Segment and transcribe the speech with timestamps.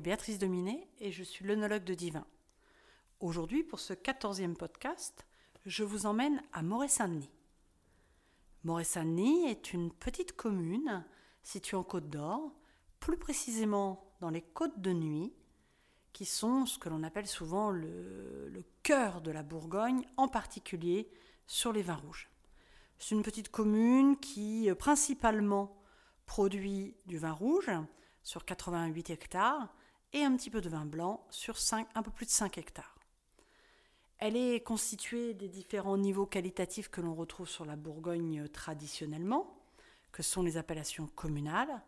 [0.00, 2.26] Béatrice Dominé et je suis l'œnologue de Divin.
[3.20, 5.26] Aujourd'hui, pour ce quatorzième podcast,
[5.66, 7.30] je vous emmène à Moret-Saint-Denis.
[8.64, 11.04] Moret-Saint-Denis est une petite commune
[11.42, 12.52] située en Côte d'Or,
[13.00, 15.32] plus précisément dans les Côtes de Nuit,
[16.12, 21.08] qui sont ce que l'on appelle souvent le, le cœur de la Bourgogne, en particulier
[21.46, 22.30] sur les vins rouges.
[22.98, 25.76] C'est une petite commune qui euh, principalement
[26.26, 27.70] produit du vin rouge
[28.22, 29.74] sur 88 hectares
[30.14, 32.96] et un petit peu de vin blanc sur 5, un peu plus de 5 hectares.
[34.18, 39.60] Elle est constituée des différents niveaux qualitatifs que l'on retrouve sur la Bourgogne traditionnellement,
[40.12, 41.82] que sont les appellations communales,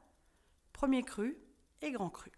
[0.72, 1.38] premier cru
[1.80, 2.32] et grand cru.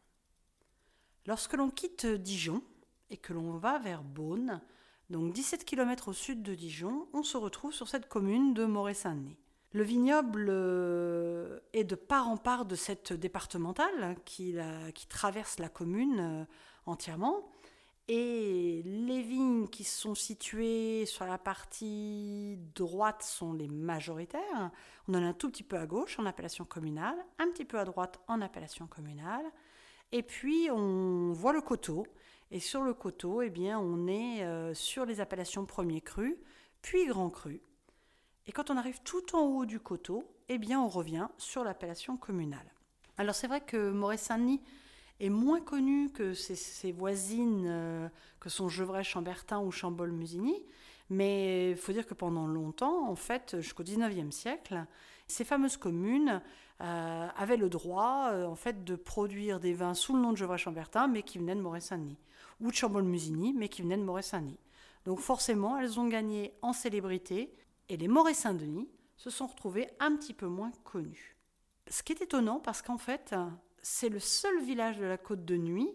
[1.27, 2.63] Lorsque l'on quitte Dijon
[3.11, 4.61] et que l'on va vers Beaune,
[5.09, 9.39] donc 17 km au sud de Dijon, on se retrouve sur cette commune de Moret-Saint-Denis.
[9.73, 14.57] Le vignoble euh, est de part en part de cette départementale qui,
[15.09, 16.45] traverse la commune euh,
[16.87, 17.51] entièrement.
[18.11, 24.71] Et les vignes qui sont situées sur la partie droite sont les majoritaires.
[25.07, 27.79] On en a un tout petit peu à gauche en appellation communale, un petit peu
[27.79, 29.45] à droite en appellation communale.
[30.13, 32.07] Et puis on voit le coteau.
[32.51, 36.39] Et sur le coteau, eh bien, on est euh, sur les appellations premier cru,
[36.81, 37.61] puis grand cru.
[38.49, 42.17] Et quand on arrive tout en haut du coteau, eh bien on revient sur l'appellation
[42.17, 42.73] communale.
[43.19, 44.63] Alors c'est vrai que Moret-Saint-Denis
[45.21, 48.09] est moins connu que ses, voisines euh,
[48.41, 50.65] que sont Gevrey-Chambertin ou Chambol-Musigny,
[51.11, 54.87] mais il faut dire que pendant longtemps, en fait, jusqu'au 19e siècle,
[55.27, 56.41] ces fameuses communes
[56.81, 60.39] euh, avaient le droit euh, en fait, de produire des vins sous le nom de
[60.39, 62.19] Gevrey-Chambertin, mais qui venaient de Moret-Saint-Denis,
[62.61, 64.61] ou de Chambol-Musigny, mais qui venaient de Moret-Saint-Denis.
[65.05, 67.53] Donc forcément, elles ont gagné en célébrité
[67.89, 71.37] et les Moret-Saint-Denis se sont retrouvés un petit peu moins connus.
[71.89, 73.35] Ce qui est étonnant parce qu'en fait,
[73.83, 75.91] c'est le seul village de la côte de nuit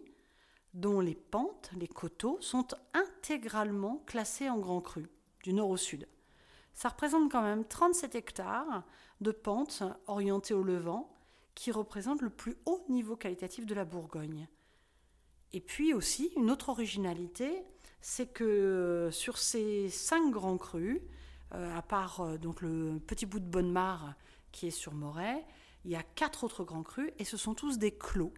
[0.74, 5.08] dont les pentes, les coteaux, sont intégralement classés en grand cru,
[5.44, 6.08] du nord au sud.
[6.74, 8.84] Ça représente quand même 37 hectares
[9.22, 11.16] de pentes orientées au levant,
[11.54, 14.48] qui représentent le plus haut niveau qualitatif de la Bourgogne.
[15.52, 17.64] Et puis aussi, une autre originalité,
[18.02, 21.08] c'est que sur ces cinq grands crus, euh,
[21.54, 24.16] à part euh, donc le petit bout de Bonne-Mare
[24.52, 25.46] qui est sur Moret,
[25.86, 28.34] il y a quatre autres grands crus et ce sont tous des clos.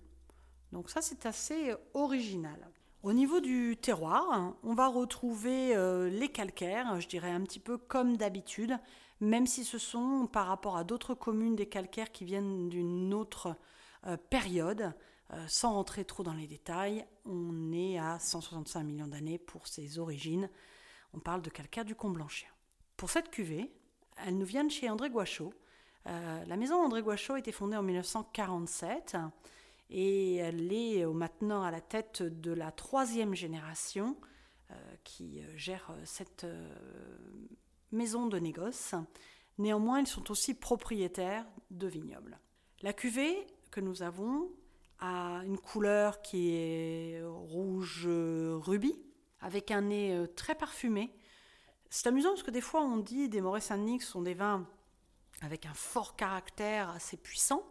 [0.71, 2.69] Donc ça c'est assez original.
[3.03, 7.77] Au niveau du terroir, on va retrouver euh, les calcaires, je dirais un petit peu
[7.77, 8.77] comme d'habitude,
[9.21, 13.55] même si ce sont par rapport à d'autres communes des calcaires qui viennent d'une autre
[14.29, 14.93] période.
[15.47, 20.49] sans rentrer trop dans les détails, on est à 165 millions d'années pour ses origines.
[21.13, 22.54] On parle de calcaire du Comblanchien.
[22.97, 23.69] Pour cette cuvée,
[24.25, 25.53] elle nous vient de chez André Guachot.
[26.07, 29.17] Euh, la maison André Guachot a été fondée en 1947
[29.89, 34.15] et elle est maintenant à la tête de la troisième génération
[34.71, 36.45] euh, qui euh, gère cette
[37.91, 38.95] maison de négoce.
[39.57, 42.39] Néanmoins, ils sont aussi propriétaires de vignobles.
[42.81, 44.49] La cuvée que nous avons
[44.99, 48.97] a une couleur qui est rouge rubis,
[49.41, 51.11] avec un nez très parfumé,
[51.89, 54.67] c'est amusant parce que des fois on dit des Moret Saint-Denis sont des vins
[55.41, 57.63] avec un fort caractère assez puissant.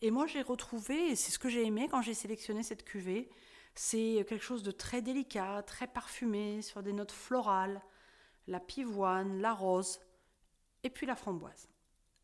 [0.00, 3.30] Et moi j'ai retrouvé, et c'est ce que j'ai aimé quand j'ai sélectionné cette cuvée,
[3.74, 7.80] c'est quelque chose de très délicat, très parfumé, sur des notes florales,
[8.46, 10.00] la pivoine, la rose,
[10.82, 11.68] et puis la framboise.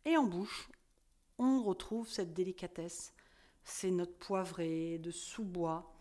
[0.05, 0.69] Et en bouche,
[1.39, 3.15] on retrouve cette délicatesse,
[3.65, 5.95] ces notes poivrées, de sous-bois,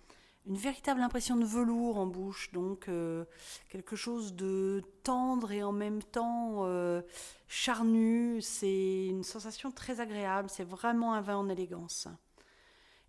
[0.47, 3.25] une véritable impression de velours en bouche, donc euh,
[3.69, 7.01] quelque chose de tendre et en même temps euh,
[7.47, 8.41] charnu.
[8.41, 12.07] C'est une sensation très agréable, c'est vraiment un vin en élégance.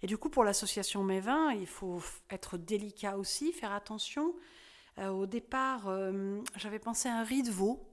[0.03, 4.34] Et du coup, pour l'association Mes Vins, il faut être délicat aussi, faire attention.
[4.99, 5.88] Euh, au départ,
[6.56, 7.88] j'avais pensé à un riz de veau,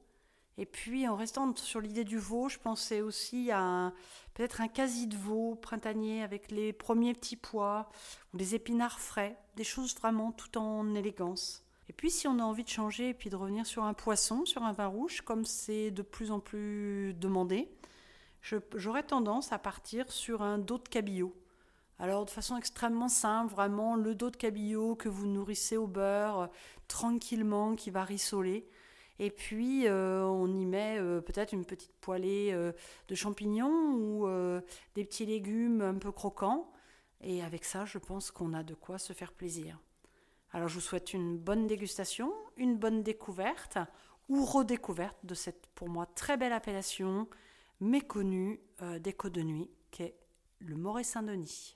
[0.57, 3.93] et puis en restant sur l'idée du veau, je pensais aussi à
[4.33, 7.89] peut-être un quasi de veau printanier avec les premiers petits pois
[8.33, 11.65] ou des épinards frais, des choses vraiment tout en élégance.
[11.89, 14.45] Et puis si on a envie de changer et puis de revenir sur un poisson,
[14.45, 17.69] sur un vin rouge, comme c'est de plus en plus demandé,
[18.75, 21.35] j'aurais tendance à partir sur un dos de cabillaud.
[21.99, 26.39] Alors de façon extrêmement simple, vraiment le dos de cabillaud que vous nourrissez au beurre
[26.39, 26.47] euh,
[26.87, 28.67] tranquillement, qui va rissoler.
[29.19, 32.73] Et puis, euh, on y met euh, peut-être une petite poêlée euh,
[33.07, 34.27] de champignons ou
[34.95, 36.71] des petits légumes un peu croquants.
[37.21, 39.79] Et avec ça, je pense qu'on a de quoi se faire plaisir.
[40.51, 43.77] Alors, je vous souhaite une bonne dégustation, une bonne découverte
[44.29, 47.27] ou redécouverte de cette, pour moi, très belle appellation
[47.79, 48.59] méconnue
[48.99, 50.15] des Côtes de Nuit, qu'est
[50.59, 51.75] le Moret Saint-Denis.